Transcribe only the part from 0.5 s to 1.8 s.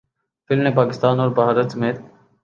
نے پاکستان اور بھارت